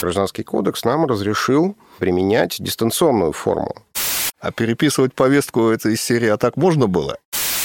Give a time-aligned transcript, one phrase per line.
[0.00, 3.74] Гражданский кодекс нам разрешил применять дистанционную форму.
[4.40, 7.16] А переписывать повестку это из серии «А так можно было?»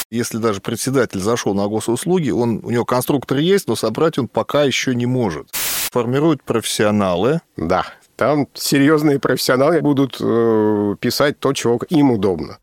[0.09, 4.63] Если даже председатель зашел на госуслуги, он, у него конструктор есть, но собрать он пока
[4.63, 5.47] еще не может.
[5.53, 7.39] Формируют профессионалы.
[7.55, 7.85] Да,
[8.17, 12.59] там серьезные профессионалы будут э, писать то, чего им удобно.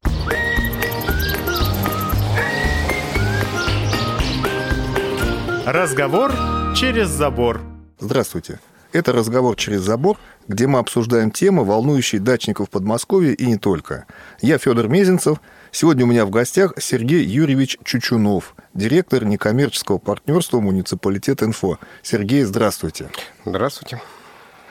[5.67, 6.33] Разговор
[6.75, 7.61] через забор.
[7.99, 8.61] Здравствуйте.
[8.93, 10.17] Это «Разговор через забор»,
[10.49, 14.07] где мы обсуждаем темы, волнующие дачников Подмосковья и не только.
[14.41, 15.39] Я Федор Мезенцев.
[15.71, 21.79] Сегодня у меня в гостях Сергей Юрьевич Чучунов, директор некоммерческого партнерства «Муниципалитет Инфо».
[22.03, 23.11] Сергей, здравствуйте.
[23.45, 24.01] Здравствуйте.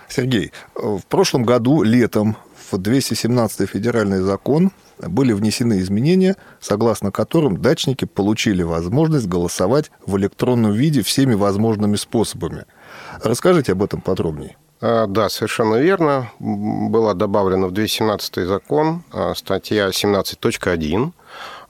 [0.09, 2.37] Сергей, в прошлом году летом
[2.71, 10.71] в 217 федеральный закон были внесены изменения, согласно которым дачники получили возможность голосовать в электронном
[10.71, 12.65] виде всеми возможными способами.
[13.23, 14.57] Расскажите об этом подробнее.
[14.81, 16.31] А, да, совершенно верно.
[16.39, 21.11] Была добавлена в 217 закон а, статья 17.1,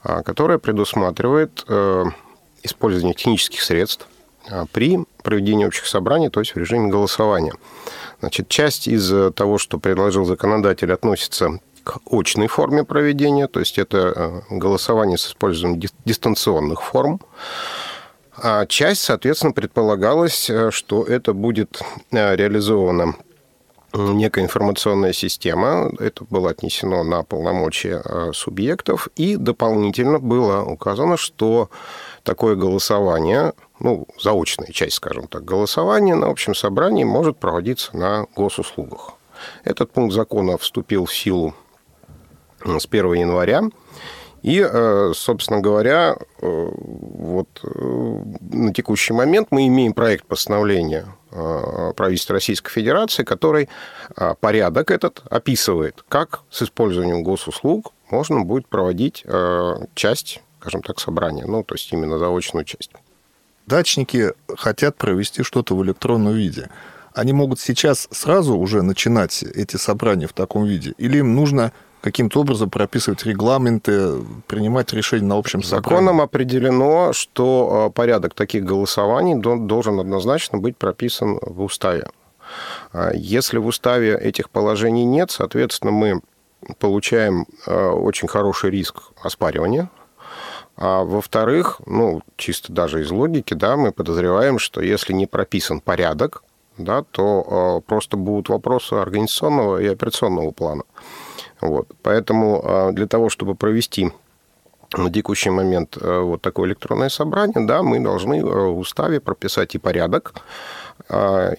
[0.02, 2.04] а, которая предусматривает э,
[2.62, 4.06] использование технических средств
[4.72, 7.52] при проведении общих собраний, то есть в режиме голосования.
[8.20, 13.98] Значит, часть из того, что предложил законодатель, относится к очной форме проведения, то есть это
[13.98, 17.20] э, голосование с использованием дистанционных форм.
[18.40, 21.80] А часть, соответственно, предполагалось, э, что это будет
[22.12, 23.14] э, реализовано
[23.94, 28.02] некая информационная система, это было отнесено на полномочия
[28.34, 31.70] субъектов, и дополнительно было указано, что
[32.22, 39.14] такое голосование, ну, заочная часть, скажем так, голосования на общем собрании может проводиться на госуслугах.
[39.64, 41.54] Этот пункт закона вступил в силу
[42.64, 43.62] с 1 января.
[44.48, 52.32] И, э, собственно говоря, э, вот э, на текущий момент мы имеем проект постановления правительства
[52.32, 53.68] Российской Федерации, который
[54.40, 59.26] порядок этот описывает, как с использованием госуслуг можно будет проводить
[59.94, 62.92] часть, скажем так, собрания, ну, то есть именно заочную часть.
[63.66, 66.70] Дачники хотят провести что-то в электронном виде.
[67.12, 70.94] Они могут сейчас сразу уже начинать эти собрания в таком виде?
[70.96, 75.84] Или им нужно каким-то образом прописывать регламенты, принимать решения на общем собрании?
[75.84, 82.08] Законом определено, что э, порядок таких голосований должен однозначно быть прописан в уставе.
[82.92, 86.20] А если в уставе этих положений нет, соответственно, мы
[86.78, 89.90] получаем э, очень хороший риск оспаривания.
[90.76, 96.44] А во-вторых, ну, чисто даже из логики, да, мы подозреваем, что если не прописан порядок,
[96.76, 100.84] да, то просто будут вопросы организационного и операционного плана.
[101.60, 101.88] Вот.
[102.02, 104.12] Поэтому а, для того, чтобы провести
[104.96, 109.74] на текущий момент а, вот такое электронное собрание, да, мы должны а, в уставе прописать
[109.74, 110.34] и порядок,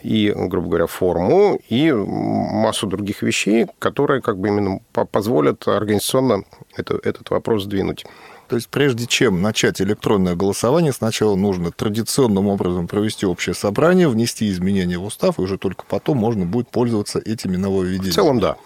[0.03, 6.43] и, грубо говоря, форму, и массу других вещей, которые как бы именно позволят организационно
[6.75, 8.05] это, этот вопрос сдвинуть.
[8.49, 14.49] То есть прежде чем начать электронное голосование, сначала нужно традиционным образом провести общее собрание, внести
[14.49, 18.11] изменения в устав, и уже только потом можно будет пользоваться этими нововведениями.
[18.11, 18.57] В целом, да.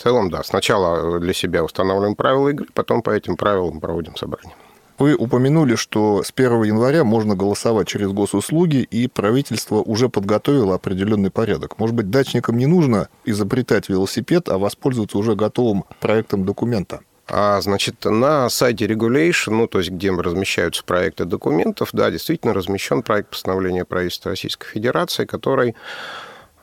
[0.00, 0.42] В целом, да.
[0.42, 4.56] Сначала для себя устанавливаем правила игры, потом по этим правилам проводим собрание.
[4.98, 11.30] Вы упомянули, что с 1 января можно голосовать через госуслуги, и правительство уже подготовило определенный
[11.30, 11.78] порядок.
[11.78, 17.00] Может быть, дачникам не нужно изобретать велосипед, а воспользоваться уже готовым проектом документа?
[17.28, 23.02] А, значит, на сайте Regulation, ну, то есть где размещаются проекты документов, да, действительно размещен
[23.02, 25.76] проект постановления правительства Российской Федерации, который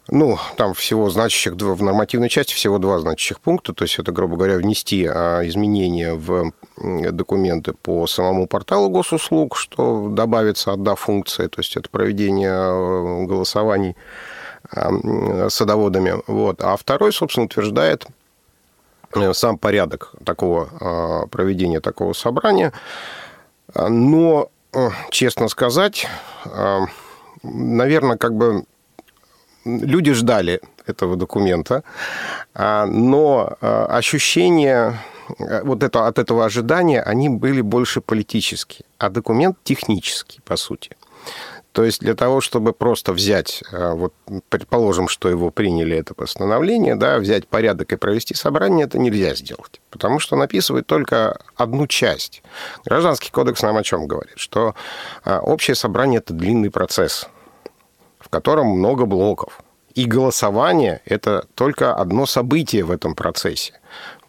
[0.09, 4.37] ну, там всего значащих, в нормативной части всего два значащих пункта, то есть это, грубо
[4.37, 11.59] говоря, внести а, изменения в документы по самому порталу госуслуг, что добавится одна функция, то
[11.59, 13.97] есть это проведение а, голосований
[14.71, 16.13] а, садоводами.
[16.27, 16.61] Вот.
[16.61, 18.07] А второй, собственно, утверждает
[19.13, 22.71] э, сам порядок такого проведения такого собрания.
[23.75, 26.07] Но, э, честно сказать,
[27.43, 28.63] наверное, как бы
[29.67, 31.83] люди ждали этого документа,
[32.53, 34.99] а, но а, ощущения
[35.39, 40.91] а, вот это, от этого ожидания, они были больше политические, а документ технический, по сути.
[41.73, 44.11] То есть для того, чтобы просто взять, вот
[44.49, 49.79] предположим, что его приняли это постановление, да, взять порядок и провести собрание, это нельзя сделать,
[49.91, 52.41] потому что написывает только одну часть.
[52.83, 54.39] Гражданский кодекс нам о чем говорит?
[54.39, 54.73] Что
[55.23, 57.29] общее собрание– это длинный процесс,
[58.27, 59.61] в котором много блоков.
[59.95, 63.73] И голосование– это только одно событие в этом процессе.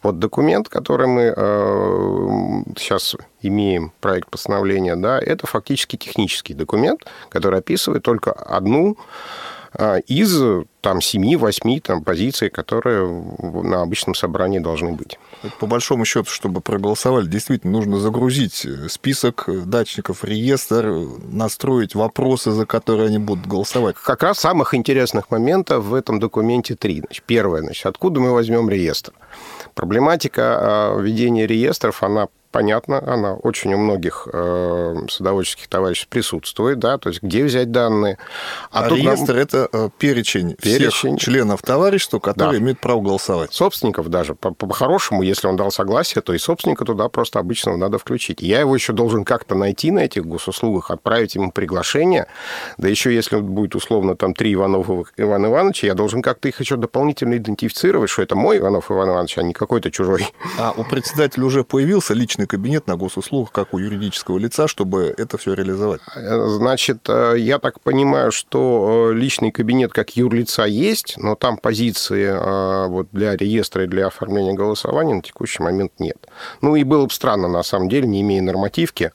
[0.02, 7.58] Вот документ, который мы э, сейчас имеем, проект постановления, да, это фактически технический документ, который
[7.58, 8.96] описывает только одну
[10.06, 15.18] из там 7-8 там, позиций, которые на обычном собрании должны быть.
[15.60, 20.86] По большому счету, чтобы проголосовали, действительно нужно загрузить список датчиков, реестр,
[21.30, 23.96] настроить вопросы, за которые они будут голосовать.
[23.96, 27.00] Как раз самых интересных моментов в этом документе три.
[27.00, 29.12] Значит, первое, значит, откуда мы возьмем реестр?
[29.74, 36.98] Проблематика а, ведения реестров, она понятно, она очень у многих э, садоводческих товарищей присутствует, да,
[36.98, 38.18] то есть где взять данные.
[38.72, 42.64] А, а реестр нам...– это э, перечень, перечень всех членов товарищества, которые да.
[42.64, 43.54] имеют право голосовать.
[43.54, 44.34] Собственников даже.
[44.34, 48.40] По-хорошему, если он дал согласие, то и собственника туда просто обычно надо включить.
[48.40, 52.26] Я его еще должен как-то найти на этих госуслугах, отправить ему приглашение,
[52.76, 56.76] да еще если будет условно там три Ивановых Ивана Ивановича, я должен как-то их еще
[56.76, 60.26] дополнительно идентифицировать, что это мой Иванов Иван Иванович, а не какой-то чужой.
[60.58, 65.38] А у председателя уже появился личный кабинет на госуслугах, как у юридического лица, чтобы это
[65.38, 66.00] все реализовать?
[66.16, 72.24] Значит, э, я так понимаю, что э, личный кабинет как юрлица есть, но там позиции
[72.24, 76.26] э, вот, для реестра и для оформления голосования на текущий момент нет.
[76.60, 79.12] Ну и было бы странно, на самом деле, не имея нормативки,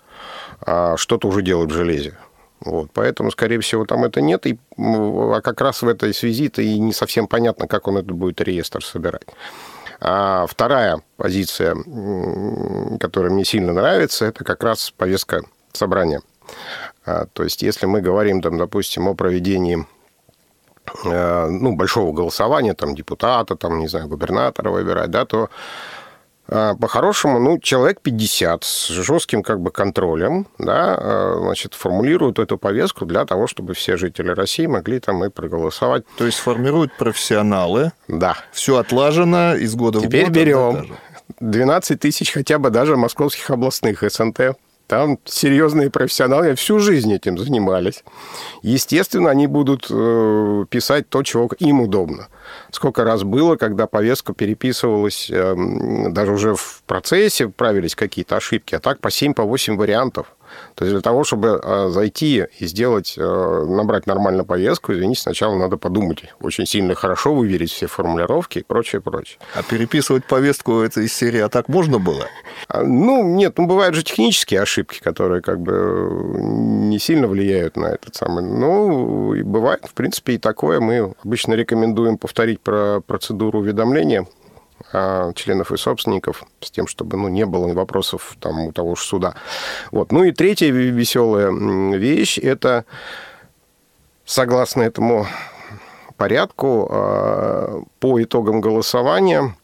[0.96, 2.18] что-то уже делать в железе.
[2.62, 4.46] Вот, поэтому, скорее всего, там это нет.
[4.48, 8.40] И, а как раз в этой связи-то и не совсем понятно, как он этот будет
[8.40, 9.28] реестр собирать.
[10.06, 11.78] А вторая позиция,
[13.00, 16.22] которая мне сильно нравится, это как раз повестка собрания.
[17.06, 19.88] А, то есть, если мы говорим, там, допустим, о проведении
[21.06, 25.50] э, ну, большого голосования, там, депутата, там, не знаю, губернатора выбирать, да, то
[26.48, 33.06] по-хорошему, ну, человек 50 с жестким как бы контролем, да, а, значит, формулируют эту повестку
[33.06, 36.04] для того, чтобы все жители России могли там и проголосовать.
[36.18, 37.94] То есть формируют профессионалы.
[38.08, 38.36] Да.
[38.52, 40.34] Все отлажено из года Теперь в год.
[40.34, 40.98] Теперь берем
[41.40, 44.58] 12 тысяч хотя бы даже московских областных СНТ.
[44.88, 48.04] Там серьезные профессионалы всю жизнь этим занимались.
[48.62, 52.28] Естественно, они будут э, писать то, чего им удобно.
[52.72, 58.80] Сколько раз было, когда повестка переписывалась, эм, даже уже в процессе правились какие-то ошибки, а
[58.80, 59.44] так по 7-8 по
[59.80, 60.28] вариантов.
[60.76, 65.56] То есть для того, чтобы э, зайти и сделать, э, набрать нормально повестку, извините, сначала
[65.56, 69.40] надо подумать очень сильно хорошо, выверить все формулировки и прочее, прочее.
[69.56, 72.28] А переписывать повестку это из серии «А так можно было»?
[72.68, 76.10] А, ну, нет, ну, бывают же технические ошибки, которые как бы
[76.44, 78.44] не сильно влияют на этот самый.
[78.44, 80.80] Ну, и бывает, в принципе, и такое.
[80.80, 84.28] Мы обычно рекомендуем повторить про процедуру уведомления
[85.36, 89.36] членов и собственников, с тем, чтобы ну, не было вопросов там, у того же суда.
[89.92, 90.12] Вот.
[90.12, 91.52] Ну и третья веселая
[91.98, 92.86] вещь– это,
[94.26, 95.28] согласно этому
[96.18, 99.56] порядку, а, по итогам голосования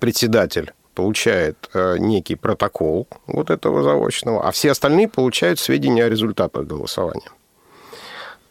[0.00, 6.66] председатель получает а, некий протокол вот этого заочного, а все остальные получают сведения о результатах
[6.66, 7.30] голосования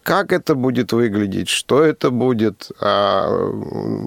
[0.09, 2.71] как это будет выглядеть, что это будет.
[2.81, 3.29] А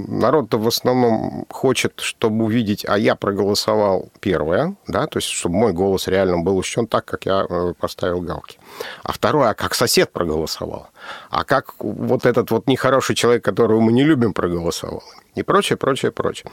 [0.08, 5.72] народ-то в основном хочет, чтобы увидеть, а я проголосовал первое, да, то есть чтобы мой
[5.72, 8.58] голос реально был учтен так, как я э, поставил галки.
[9.04, 10.88] А второе, а как сосед проголосовал,
[11.30, 15.04] а как вот этот вот нехороший человек, которого мы не любим, проголосовал.
[15.36, 16.50] И прочее, прочее, прочее.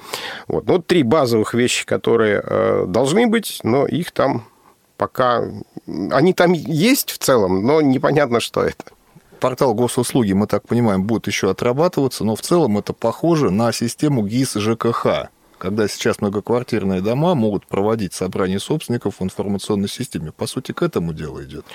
[0.47, 0.67] Вот.
[0.67, 4.45] Ну, три базовых вещи, которые э, должны быть, но их там
[4.95, 5.43] пока...
[6.11, 8.85] Они там есть в целом, но непонятно, что это
[9.39, 14.25] портал госуслуги, мы так понимаем, будет еще отрабатываться, но в целом это похоже на систему
[14.25, 20.31] ГИС ЖКХ, когда сейчас многоквартирные дома могут проводить собрание собственников в информационной системе.
[20.31, 21.65] По сути, к этому дело идет.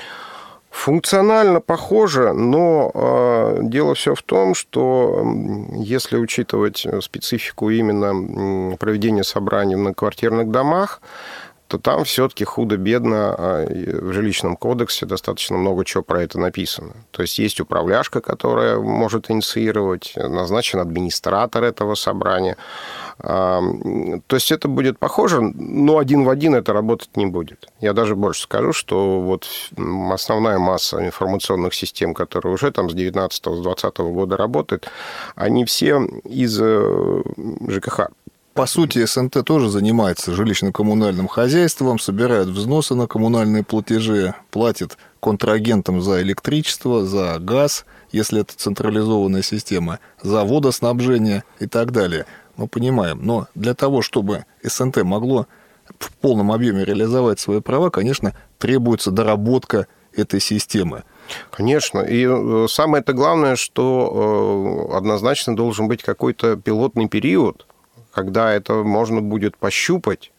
[0.71, 5.25] Функционально похоже, но э, дело все в том, что
[5.77, 11.01] если учитывать специфику именно проведения собраний в многоквартирных домах,
[11.69, 16.93] то там все-таки худо-бедно а, в жилищном кодексе достаточно много чего про это написано.
[17.11, 22.57] То есть есть управляшка, которая может инициировать, назначен администратор этого собрания.
[23.19, 27.69] То есть это будет похоже, но один в один это работать не будет.
[27.81, 29.47] Я даже больше скажу, что вот
[30.13, 34.91] основная масса информационных систем, которые уже там с 19-20 года работают,
[35.37, 37.23] они все из э,
[37.69, 38.11] ЖКХ
[38.55, 46.23] по сути, СНТ тоже занимается жилищно-коммунальным хозяйством, собирает взносы на коммунальные платежи, платит контрагентам за
[46.23, 52.27] электричество, за газ, если это централизованная система, за водоснабжение и так далее.
[52.57, 53.19] Мы понимаем.
[53.23, 55.49] Но для того, чтобы СНТ могло
[55.99, 61.03] в полном объеме реализовать свои права, конечно, требуется доработка этой системы.
[61.51, 62.01] Конечно.
[62.01, 67.67] И э, самое это главное, что э, однозначно должен быть какой-то пилотный период,
[68.15, 70.31] когда это можно будет пощупать,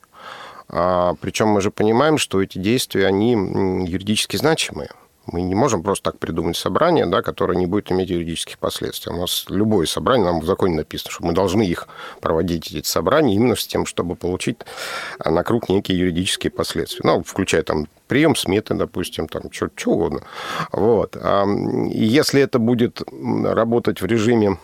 [0.69, 4.89] а, причем мы же понимаем, что эти действия, они юридически значимые.
[5.27, 9.11] Мы не можем просто так придумать собрание, да, которое не будет иметь юридических последствий.
[9.11, 11.87] У нас любое собрание, нам в законе написано, что мы должны их
[12.21, 14.57] проводить, эти собрания, именно с тем, чтобы получить
[15.23, 17.01] на круг некие юридические последствия.
[17.03, 20.21] Ну, включая там прием сметы, допустим, там, что, что угодно.
[20.71, 21.17] Вот.
[21.89, 24.59] Если это будет работать в режиме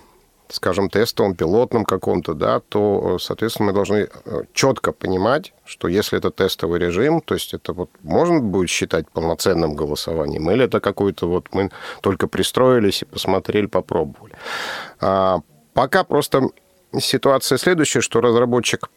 [0.51, 6.29] скажем, тестовом, пилотном каком-то, да, то, соответственно, мы должны э, четко понимать, что если это
[6.29, 11.47] тестовый режим, то есть это вот можно будет считать полноценным голосованием, или это какой-то вот
[11.53, 14.35] мы только пристроились и посмотрели, попробовали.
[14.99, 15.39] А
[15.73, 16.49] пока просто
[16.99, 18.89] ситуация следующая, что разработчик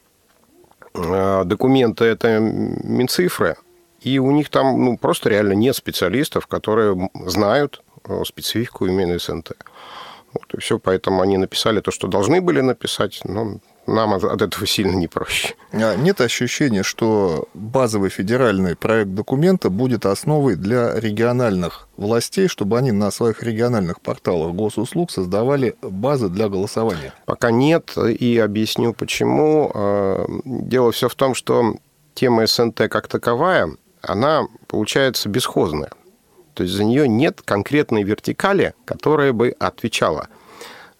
[0.94, 3.56] э, документа это Минцифры,
[4.00, 9.52] и у них там ну, просто реально нет специалистов, которые знают э, специфику именно СНТ.
[10.34, 14.66] Вот и все, поэтому они написали то, что должны были написать, но нам от этого
[14.66, 15.54] сильно не проще.
[15.72, 22.92] А нет ощущения, что базовый федеральный проект документа будет основой для региональных властей, чтобы они
[22.92, 27.12] на своих региональных порталах госуслуг создавали базы для голосования?
[27.26, 29.70] Пока нет, и объясню почему.
[29.74, 31.76] А, дело все в том, что
[32.14, 33.70] тема СНТ как таковая,
[34.02, 35.90] она получается бесхозная.
[36.54, 40.28] То есть за нее нет конкретной вертикали, которая бы отвечала.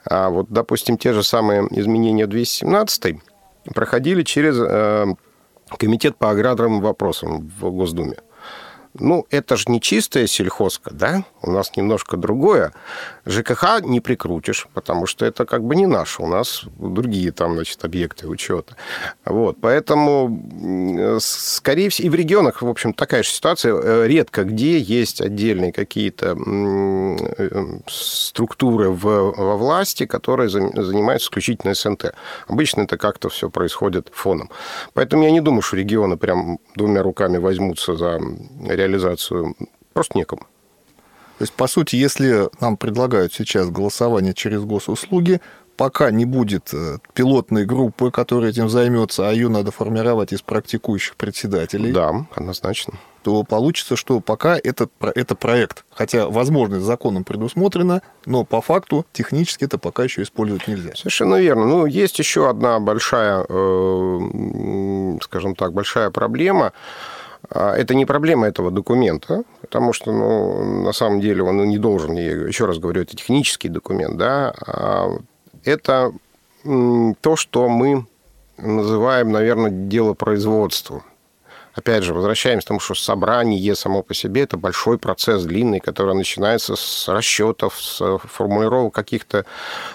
[0.05, 3.17] А вот, допустим, те же самые изменения 217
[3.75, 5.07] проходили через э,
[5.79, 8.17] Комитет по аграрным вопросам в Госдуме.
[8.97, 11.25] Ну, это же не чистая сельхозка, да?
[11.43, 12.73] У нас немножко другое.
[13.27, 16.23] ЖКХ не прикрутишь, потому что это как бы не наше.
[16.23, 18.77] У нас другие там, значит, объекты учета.
[19.25, 23.75] Вот, поэтому, скорее всего, и в регионах, в общем, такая же ситуация.
[23.75, 32.15] Э, редко где есть отдельные какие-то э, структуры в, во власти, которые занимаются исключительно СНТ.
[32.47, 34.51] Обычно это как-то все происходит фоном.
[34.93, 38.21] Поэтому я не думаю, что регионы прям двумя руками возьмутся за
[38.69, 38.84] реализацию
[39.93, 40.43] просто некому.
[41.39, 45.41] То есть, по сути, если нам предлагают сейчас голосование через госуслуги,
[45.77, 51.17] пока не будет э, пилотной группы, которая этим займется, а ее надо формировать из практикующих
[51.17, 51.93] председателей.
[51.93, 52.95] Да, однозначно.
[53.23, 55.85] То получится, что пока это, это проект.
[55.91, 60.93] Хотя возможность законом предусмотрена, но по факту технически это пока еще использовать нельзя.
[60.95, 61.67] Совершенно верно.
[61.67, 66.73] Ну, есть еще одна большая, э, скажем так, большая проблема
[67.55, 72.67] это не проблема этого документа, потому что, ну, на самом деле, он не должен, еще
[72.67, 75.11] раз говорю, это технический документ, да, а
[75.65, 76.13] это
[76.65, 78.07] то, что мы
[78.57, 81.03] называем, наверное, дело производства.
[81.75, 86.15] Опять же, возвращаемся к тому, что собрание само по себе– это большой процесс длинный, который
[86.15, 89.45] начинается с расчетов, с формулировок каких-то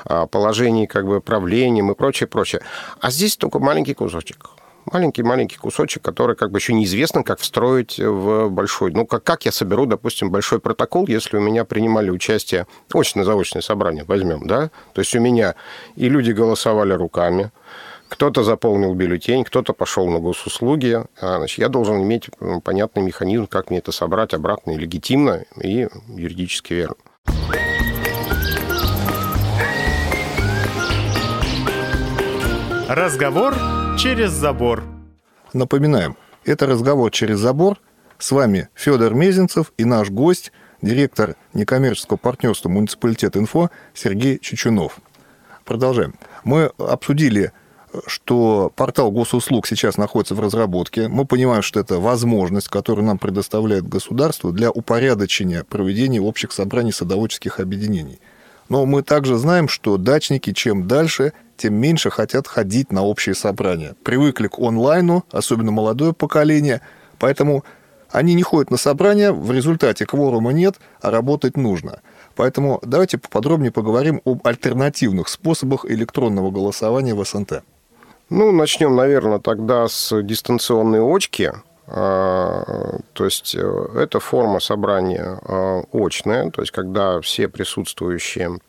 [0.03, 2.61] а, положений как бы правлением и прочее, прочее.
[2.99, 4.49] А здесь только маленький кусочек
[4.91, 8.91] маленький-маленький кусочек, который как бы еще неизвестно, как встроить в большой.
[8.91, 14.03] Ну, как, как я соберу, допустим, большой протокол, если у меня принимали участие очно-заочное собрание,
[14.03, 14.71] возьмем, да?
[14.93, 15.55] То есть у меня
[15.95, 17.51] и люди голосовали руками,
[18.09, 21.03] кто-то заполнил бюллетень, кто-то пошел на госуслуги.
[21.21, 22.29] А, значит, я должен иметь
[22.63, 26.95] понятный механизм, как мне это собрать обратно и легитимно, и юридически верно.
[32.89, 33.53] Разговор
[33.99, 34.85] через забор.
[35.51, 36.15] Напоминаем,
[36.45, 37.81] это разговор через забор.
[38.17, 44.99] С вами Федор Мезенцев и наш гость, директор некоммерческого партнерства «Муниципалитет Инфо» Сергей Чечунов.
[45.65, 46.15] Продолжаем.
[46.45, 47.51] Мы обсудили
[48.05, 51.07] что портал госуслуг сейчас находится в разработке.
[51.07, 57.59] Мы понимаем, что это возможность, которую нам предоставляет государство для упорядочения проведения общих собраний садоводческих
[57.59, 58.19] объединений.
[58.69, 63.95] Но мы также знаем, что дачники чем дальше, тем меньше хотят ходить на общие собрания.
[64.03, 66.81] Привыкли к онлайну, особенно молодое поколение,
[67.19, 67.63] поэтому
[68.09, 72.01] они не ходят на собрания, в результате кворума нет, а работать нужно.
[72.35, 77.63] Поэтому давайте поподробнее поговорим об альтернативных способах электронного голосования в СНТ.
[78.29, 81.51] Ну, начнем, наверное, тогда с дистанционной очки.
[81.87, 88.59] А, то есть э, это форма собрания а, очная, то есть когда все присутствующие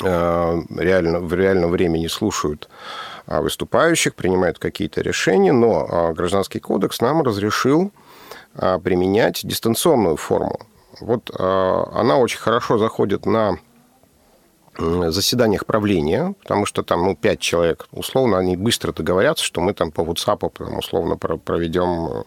[0.00, 2.68] реально, в реальном времени слушают
[3.26, 7.92] выступающих, принимают какие-то решения, но Гражданский кодекс нам разрешил
[8.54, 10.60] применять дистанционную форму.
[11.00, 13.58] Вот она очень хорошо заходит на
[14.78, 19.90] заседаниях правления, потому что там, ну, пять человек, условно, они быстро договорятся, что мы там
[19.90, 22.24] по WhatsApp, условно, проведем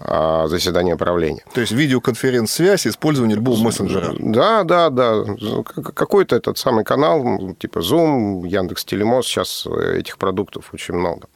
[0.00, 1.44] а, заседание правления.
[1.54, 4.14] То есть видеоконференц-связь, использование любого мессенджера.
[4.18, 5.24] Да, да, да.
[5.94, 11.28] Какой-то этот самый канал, типа Zoom, Яндекс Телемост, сейчас этих продуктов очень много.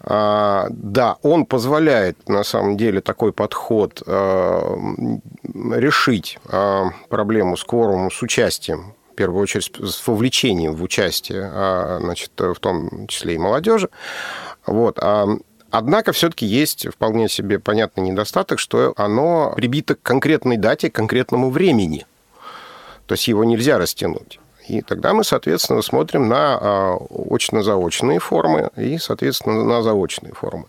[0.00, 4.76] А, да, он позволяет, на самом деле, такой подход а,
[5.74, 6.38] решить
[7.08, 11.50] проблему с кворумом, с участием в первую очередь с вовлечением в участие,
[12.00, 13.90] значит, в том числе и молодежи.
[14.66, 14.98] Вот.
[15.72, 21.48] Однако все-таки есть вполне себе понятный недостаток, что оно прибито к конкретной дате, к конкретному
[21.48, 22.06] времени.
[23.06, 24.38] То есть его нельзя растянуть.
[24.68, 26.96] И тогда мы, соответственно, смотрим на а,
[27.30, 30.66] очно-заочные формы и, соответственно, на заочные формы.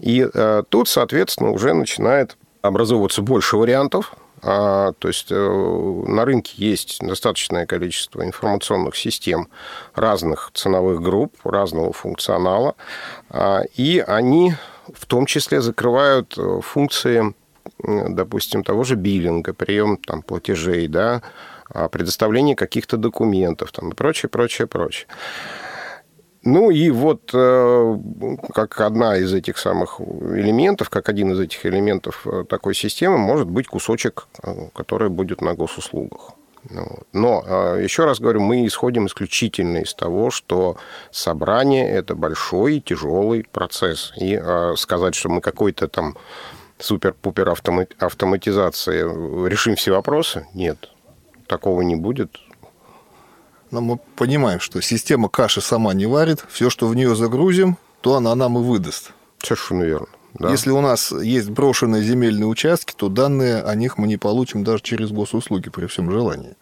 [0.00, 4.12] И э, тут, соответственно, уже начинает образовываться больше вариантов.
[4.42, 9.48] А, то есть э, на рынке есть достаточное количество информационных систем
[9.94, 12.74] разных ценовых групп, разного функционала.
[13.30, 14.54] А, и они
[14.92, 17.34] в том числе закрывают э, функции,
[17.82, 21.22] допустим, того же биллинга, прием там, платежей, да,
[21.90, 25.08] предоставление каких-то документов там, и прочее, прочее, прочее.
[26.46, 27.98] Ну и вот э,
[28.54, 33.48] как одна из этих самых элементов, как один из этих элементов э, такой системы может
[33.48, 36.30] быть кусочек, э, который будет на госуслугах.
[36.70, 40.76] Ну Но, еще раз говорю, мы исходим исключительно из того, что
[41.10, 44.12] собрание– это большой, тяжелый процесс.
[44.16, 44.40] И
[44.76, 46.16] сказать, что мы какой-то там
[46.78, 47.48] супер-пупер
[47.98, 50.90] автоматизации решим все вопросы– нет
[51.46, 52.38] такого не будет.
[53.70, 56.44] Но мы понимаем, что система каши сама не варит.
[56.48, 59.12] Все, что в нее загрузим, то она нам и выдаст.
[59.42, 60.06] Совершенно верно.
[60.34, 60.50] Да.
[60.50, 64.82] Если у нас есть брошенные земельные участки, то данные о них мы не получим даже
[64.82, 66.54] через госуслуги при всем желании.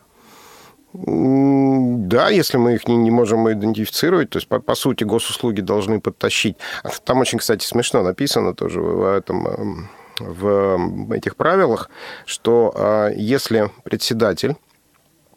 [0.93, 6.01] Да, если мы их не, не можем идентифицировать, то есть, по, по сути, госуслуги должны
[6.01, 6.57] подтащить.
[7.05, 9.89] Там очень, кстати, смешно написано тоже в этом эм,
[10.21, 11.91] в этих правилах,
[12.27, 14.55] что а, если председатель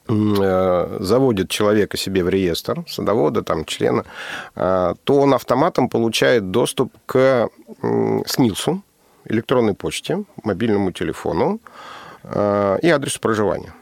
[0.07, 4.05] заводит человека себе в реестр, садовода, там, члена,
[4.55, 7.49] э, то он автоматом получает доступ к
[7.81, 8.81] СНИЛСу,
[9.25, 11.59] электронной почте, мобильному телефону
[12.23, 13.73] э, и адресу проживания.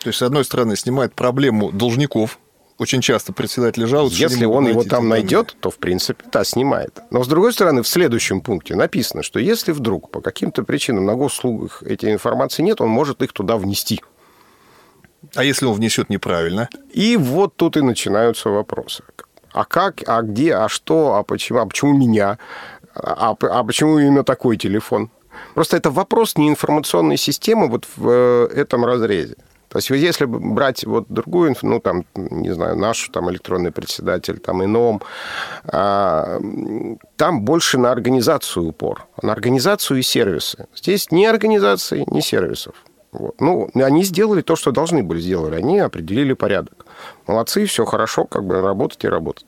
[0.00, 2.38] То есть, с одной стороны, снимает проблему должников,
[2.78, 4.20] очень часто председатели жалуются.
[4.20, 6.98] Если он его там найдет, то, в принципе, да, снимает.
[7.10, 11.14] Но, с другой стороны, в следующем пункте написано, что если вдруг по каким-то причинам на
[11.14, 14.02] госуслугах этой информации нет, он может их туда внести.
[15.34, 16.68] А если он внесет неправильно?
[16.92, 19.02] И вот тут и начинаются вопросы.
[19.52, 22.38] А как, а где, а что, а почему, а почему меня,
[22.94, 25.10] а, а почему именно такой телефон?
[25.54, 29.36] Просто это вопрос не информационной системы вот в э, этом разрезе.
[29.68, 34.62] То есть если брать вот другую, ну, там, не знаю, нашу, там, электронный председатель, там,
[34.62, 35.00] ином,
[35.64, 36.38] а,
[37.16, 40.66] там больше на организацию упор, на организацию и сервисы.
[40.76, 42.74] Здесь ни организации, ни сервисов.
[43.12, 43.40] Вот.
[43.40, 45.54] Ну, они сделали то, что должны были сделать.
[45.54, 46.86] Они определили порядок.
[47.26, 49.46] Молодцы, все хорошо, как бы работать и работать.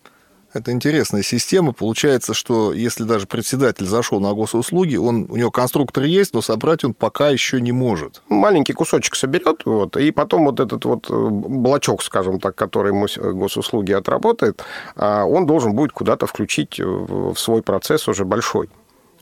[0.54, 1.72] Это интересная система.
[1.72, 6.84] Получается, что если даже председатель зашел на госуслуги, он, у него конструктор есть, но собрать
[6.84, 8.22] он пока еще не может.
[8.28, 13.08] Маленький кусочек соберет, вот, и потом вот этот вот э, блочок, скажем так, который ему
[13.34, 14.62] госуслуги отработает,
[14.94, 18.70] а, он должен будет куда-то включить в свой процесс уже большой.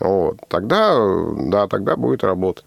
[0.02, 0.38] Вот.
[0.48, 0.98] Тогда,
[1.36, 2.64] да, тогда будет работать.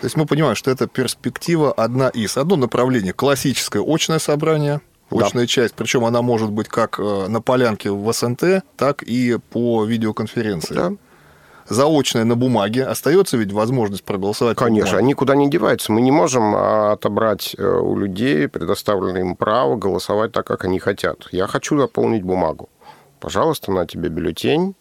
[0.00, 2.36] То есть мы понимаем, что это перспектива одна из.
[2.36, 5.46] Одно направление– классическое очное собрание, очная да.
[5.46, 10.74] часть, причем она может быть как э, на полянке в СНТ, так и по видеоконференции.
[10.74, 10.92] Да.
[11.70, 12.84] Заочная на бумаге.
[12.84, 14.56] Остается ведь возможность проголосовать?
[14.58, 15.92] Конечно, они никуда не деваются.
[15.92, 20.78] Мы не можем а, отобрать э, у людей предоставленное им право голосовать так, как они
[20.78, 21.28] хотят.
[21.30, 22.68] Я хочу заполнить бумагу.
[23.20, 24.74] Пожалуйста, на тебе бюллетень,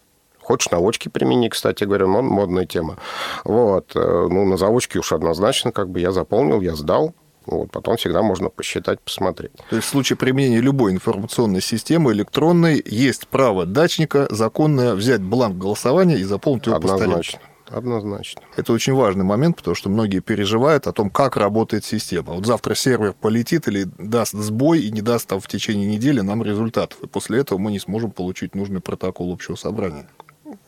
[0.47, 2.95] Хочешь на очке примени, кстати говоря, модная тема.
[3.43, 3.91] Вот.
[3.95, 7.13] Э, ну, на заочке уж однозначно, как бы я заполнил, я сдал,
[7.45, 9.51] вот, потом всегда можно посчитать, посмотреть.
[9.69, 15.57] То есть в случае применения любой информационной системы электронной есть право дачника законное взять бланк
[15.57, 17.39] голосования и заполнить его Однозначно.
[17.69, 18.41] Однозначно.
[18.55, 22.31] Это очень важный момент, потому что многие переживают о том, как работает система.
[22.31, 26.41] Вот завтра сервер полетит или даст сбой и не даст там в течение недели нам
[26.41, 26.99] результатов.
[27.03, 30.07] И после этого мы не сможем получить нужный протокол общего собрания.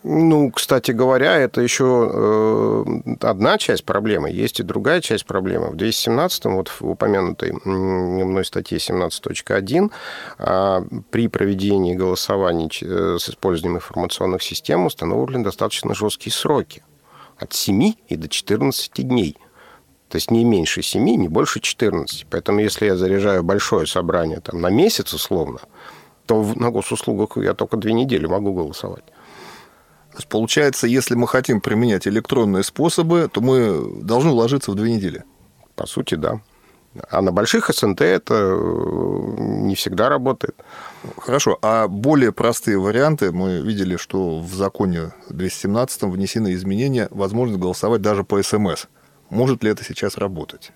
[0.04, 2.86] Ну, кстати говоря, это еще э,
[3.22, 4.30] одна часть проблемы.
[4.30, 5.70] Есть и другая часть проблемы.
[5.70, 9.92] В 217 вот в упомянутой мной статье 17.1
[10.38, 16.84] а, при проведении голосований э, с использованием информационных систем установлены достаточно жесткие сроки.
[17.38, 19.38] От 7 и до 14 дней.
[20.10, 22.26] То есть не меньше 7, не больше 14.
[22.30, 25.60] Поэтому если я заряжаю большое собрание там, на месяц условно,
[26.26, 29.04] то на госуслугах я только две недели могу голосовать.
[30.28, 35.24] Получается, если мы хотим применять электронные способы, то мы должны уложиться в две недели.
[35.76, 36.42] По сути, да.
[37.10, 40.56] А на больших СНТ это э, не всегда работает.
[41.18, 48.02] Хорошо, а более простые варианты, мы видели, что в законе 217 внесены изменения, возможность голосовать
[48.02, 48.86] даже по СМС.
[49.30, 50.72] Может ли это сейчас работать?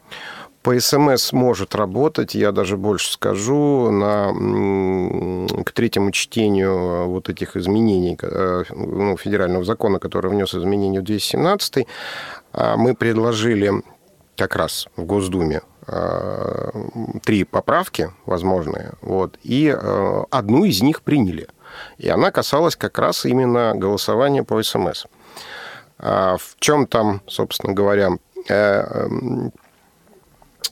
[0.63, 4.33] По СМС может работать, я даже больше скажу, на,
[5.65, 11.85] к третьему чтению вот этих изменений э, ну, федерального закона, который внес изменения в 217,
[12.53, 13.73] а, мы предложили
[14.37, 16.71] как раз в Госдуме э,
[17.25, 21.49] три поправки возможные, вот, и э, одну из них приняли.
[21.97, 25.07] И она касалась как раз именно голосования по СМС.
[25.99, 28.17] А в чем там, собственно говоря,
[28.49, 29.07] Э,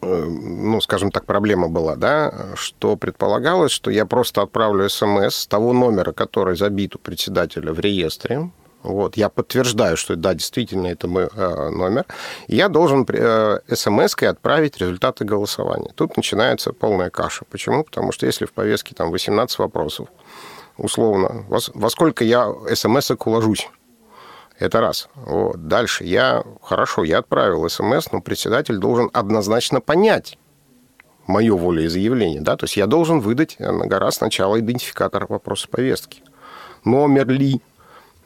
[0.01, 5.73] ну, скажем так, проблема была, да, что предполагалось, что я просто отправлю смс с того
[5.73, 8.49] номера, который забит у председателя в реестре,
[8.84, 12.06] вот, я подтверждаю, что да, действительно, это мой э, номер.
[12.47, 15.91] Я должен э, смс-кой отправить результаты голосования.
[15.93, 17.45] Тут начинается полная каша.
[17.49, 17.84] Почему?
[17.84, 20.08] Потому что если в повестке там 18 вопросов,
[20.77, 23.69] условно, во, во сколько я смс-ок уложусь,
[24.62, 25.10] это раз.
[25.15, 25.67] Вот.
[25.67, 26.04] Дальше.
[26.04, 30.38] Я, хорошо, я отправил смс, но председатель должен однозначно понять
[31.26, 32.41] мое волеизъявление.
[32.41, 32.56] Да?
[32.58, 36.21] То есть я должен выдать на гора сначала идентификатор вопроса повестки.
[36.86, 37.62] Номер ли,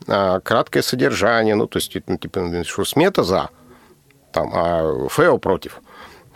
[0.08, 3.50] а, краткое содержание, ну, то есть, ну, типа, что смета за,
[4.32, 5.82] там, а ФЭО против.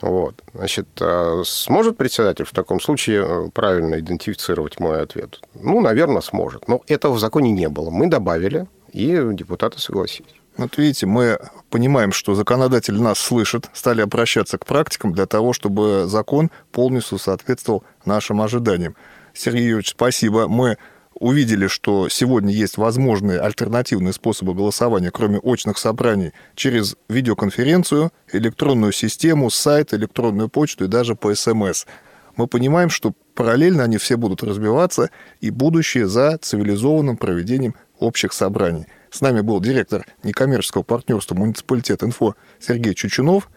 [0.01, 0.41] Вот.
[0.53, 5.41] Значит, а сможет председатель в таком случае э, правильно идентифицировать мой ответ?
[5.55, 6.69] Ну, наверное, сможет.
[6.69, 7.89] Но этого в законе не было.
[7.89, 10.33] Мы добавили и депутаты согласились.
[10.57, 16.05] Вот видите, мы понимаем, что законодатель нас слышит, стали обращаться к практикам для того, чтобы
[16.07, 18.95] закон полностью соответствовал нашим ожиданиям.
[19.33, 20.49] Сергей Юрьевич, спасибо.
[20.49, 20.77] Мы
[21.13, 29.49] увидели, что сегодня есть возможные альтернативные способы голосования, кроме очных собраний, через видеоконференцию, электронную систему,
[29.49, 31.85] сайт, электронную почту и даже по СМС.
[32.35, 35.09] Мы понимаем, что параллельно они все будут развиваться,
[35.41, 38.85] и будущее за цивилизованным проведением общих собраний.
[39.11, 43.49] С нами был директор некоммерческого партнерства «Муниципалитет Инфо» Сергей Чучунов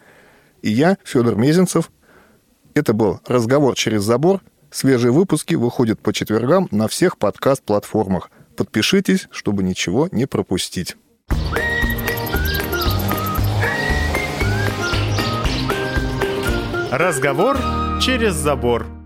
[0.63, 1.91] и я, Федор Мезенцев.
[2.75, 4.41] Это был «Разговор через забор».
[4.71, 8.31] Свежие выпуски выходят по четвергам на всех подкаст-платформах.
[8.57, 10.97] Подпишитесь, чтобы ничего не пропустить.
[16.91, 17.59] Разговор
[18.03, 19.02] через забор.